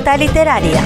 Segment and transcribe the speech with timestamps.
[0.00, 0.82] Literaria.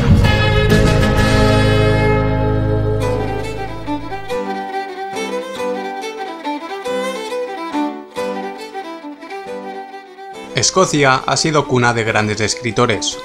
[10.56, 13.16] Escocia ha sido cuna de grandes escritores.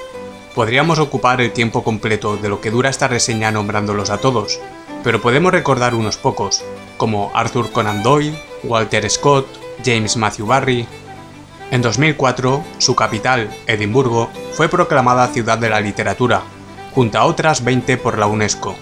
[0.54, 4.60] Podríamos ocupar el tiempo completo de lo que dura esta reseña nombrándolos a todos,
[5.02, 6.64] pero podemos recordar unos pocos,
[6.96, 9.46] como Arthur Conan Doyle, Walter Scott,
[9.84, 10.86] James Matthew Barry.
[11.70, 16.42] En 2004, su capital, Edimburgo, fue proclamada Ciudad de la Literatura,
[16.92, 18.74] junto a otras 20 por la UNESCO.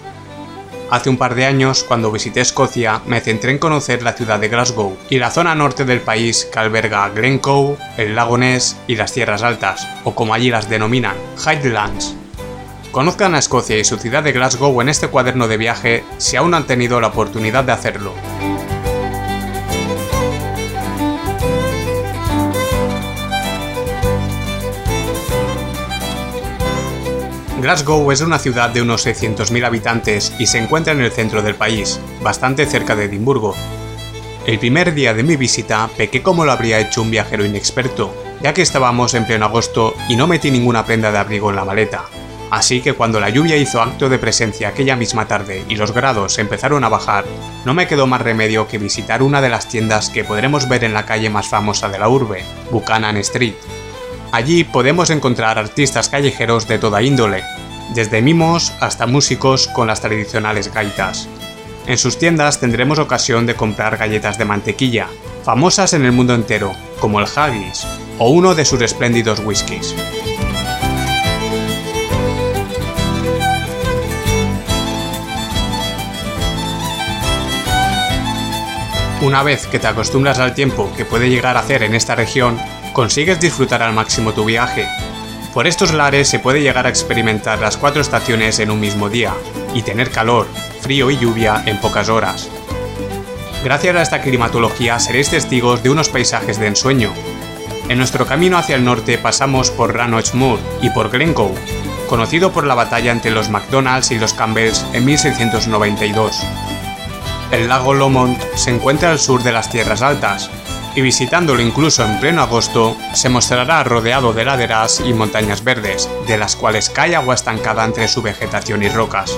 [0.89, 4.49] Hace un par de años, cuando visité Escocia, me centré en conocer la ciudad de
[4.49, 9.13] Glasgow y la zona norte del país que alberga Glencoe, el lago Ness y las
[9.13, 11.15] Tierras Altas, o como allí las denominan,
[11.45, 12.15] Highlands.
[12.91, 16.55] Conozcan a Escocia y su ciudad de Glasgow en este cuaderno de viaje si aún
[16.55, 18.15] han tenido la oportunidad de hacerlo.
[27.69, 31.53] Glasgow es una ciudad de unos 600.000 habitantes y se encuentra en el centro del
[31.53, 33.55] país, bastante cerca de Edimburgo.
[34.47, 38.55] El primer día de mi visita pequé como lo habría hecho un viajero inexperto, ya
[38.55, 42.05] que estábamos en pleno agosto y no metí ninguna prenda de abrigo en la maleta.
[42.49, 46.39] Así que cuando la lluvia hizo acto de presencia aquella misma tarde y los grados
[46.39, 47.25] empezaron a bajar,
[47.65, 50.95] no me quedó más remedio que visitar una de las tiendas que podremos ver en
[50.95, 53.53] la calle más famosa de la urbe, Buchanan Street,
[54.31, 57.43] Allí podemos encontrar artistas callejeros de toda índole,
[57.95, 61.27] desde mimos hasta músicos con las tradicionales gaitas.
[61.87, 65.07] En sus tiendas tendremos ocasión de comprar galletas de mantequilla,
[65.43, 67.87] famosas en el mundo entero, como el haggis
[68.19, 69.95] o uno de sus espléndidos whiskies.
[79.21, 82.59] Una vez que te acostumbras al tiempo que puede llegar a hacer en esta región,
[82.93, 84.87] consigues disfrutar al máximo tu viaje.
[85.53, 89.33] Por estos lares se puede llegar a experimentar las cuatro estaciones en un mismo día,
[89.73, 90.47] y tener calor,
[90.81, 92.49] frío y lluvia en pocas horas.
[93.63, 97.11] Gracias a esta climatología seréis testigos de unos paisajes de ensueño.
[97.89, 101.55] En nuestro camino hacia el norte pasamos por Rannoch Moor y por Glencoe,
[102.07, 106.39] conocido por la batalla entre los McDonald's y los Campbells en 1692.
[107.51, 110.49] El lago Lomond se encuentra al sur de las Tierras Altas,
[110.99, 116.37] y visitándolo incluso en pleno agosto, se mostrará rodeado de laderas y montañas verdes, de
[116.37, 119.33] las cuales cae agua estancada entre su vegetación y rocas.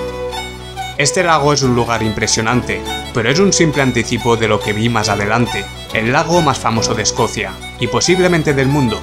[0.98, 2.82] Este lago es un lugar impresionante,
[3.14, 5.64] pero es un simple anticipo de lo que vi más adelante,
[5.94, 9.00] el lago más famoso de Escocia, y posiblemente del mundo,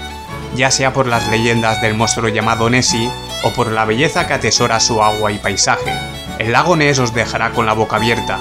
[0.54, 3.10] ya sea por las leyendas del monstruo llamado Nessie
[3.44, 5.94] o por la belleza que atesora su agua y paisaje.
[6.40, 8.38] El lago Ness os dejará con la boca abierta,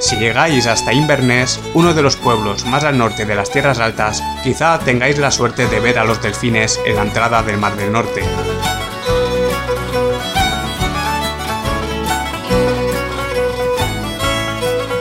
[0.00, 4.22] si llegáis hasta Inverness, uno de los pueblos más al norte de las Tierras Altas,
[4.42, 7.92] quizá tengáis la suerte de ver a los delfines en la entrada del Mar del
[7.92, 8.22] Norte.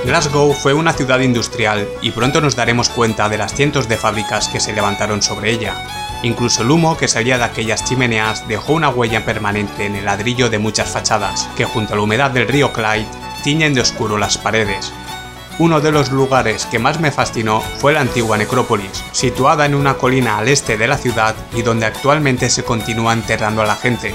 [0.06, 4.48] Glasgow fue una ciudad industrial y pronto nos daremos cuenta de las cientos de fábricas
[4.48, 5.76] que se levantaron sobre ella.
[6.24, 10.50] Incluso el humo que salía de aquellas chimeneas dejó una huella permanente en el ladrillo
[10.50, 14.38] de muchas fachadas, que junto a la humedad del río Clyde tiñen de oscuro las
[14.38, 14.92] paredes.
[15.58, 19.94] Uno de los lugares que más me fascinó fue la antigua necrópolis, situada en una
[19.94, 24.14] colina al este de la ciudad y donde actualmente se continúa enterrando a la gente.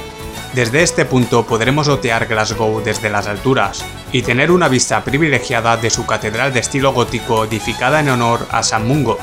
[0.52, 3.82] Desde este punto podremos otear Glasgow desde las alturas
[4.12, 8.62] y tener una vista privilegiada de su catedral de estilo gótico edificada en honor a
[8.62, 9.16] San Mungo.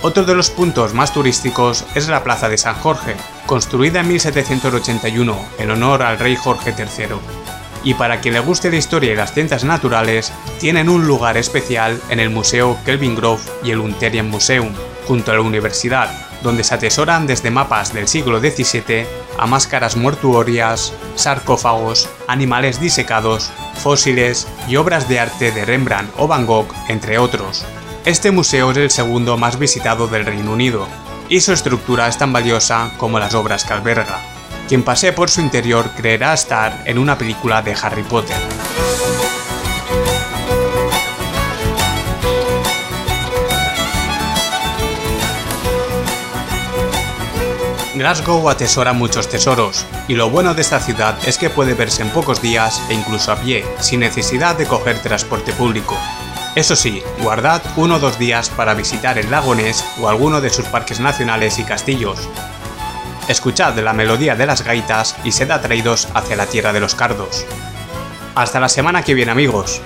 [0.00, 5.38] Otro de los puntos más turísticos es la Plaza de San Jorge, construida en 1781
[5.58, 9.32] en honor al rey Jorge III y para quien le guste la historia y las
[9.32, 14.72] ciencias naturales, tienen un lugar especial en el Museo Kelvin Grove y el Unterian Museum,
[15.06, 16.10] junto a la universidad,
[16.42, 19.06] donde se atesoran desde mapas del siglo XVII
[19.38, 23.50] a máscaras mortuorias, sarcófagos, animales disecados,
[23.82, 27.64] fósiles y obras de arte de Rembrandt o Van Gogh, entre otros.
[28.04, 30.86] Este museo es el segundo más visitado del Reino Unido,
[31.28, 34.37] y su estructura es tan valiosa como las obras que alberga.
[34.68, 38.36] Quien pase por su interior creerá estar en una película de Harry Potter.
[47.94, 52.10] Glasgow atesora muchos tesoros, y lo bueno de esta ciudad es que puede verse en
[52.10, 55.96] pocos días e incluso a pie, sin necesidad de coger transporte público.
[56.54, 60.50] Eso sí, guardad uno o dos días para visitar el lago Ness o alguno de
[60.50, 62.28] sus parques nacionales y castillos,
[63.28, 67.44] escuchad la melodía de las gaitas y sed atraídos hacia la tierra de los cardos.
[68.34, 69.80] Hasta la semana que viene amigos.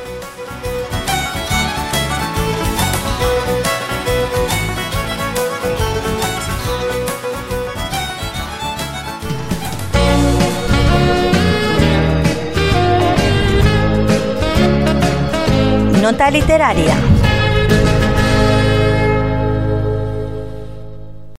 [16.01, 17.22] Nota literaria.